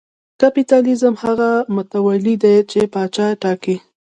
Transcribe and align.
کاپیتالېزم 0.41 1.13
هغه 1.23 1.49
متولي 1.75 2.35
دی 2.43 2.55
چې 2.71 2.79
پاچا 2.93 3.27
ټاکي. 3.41 3.75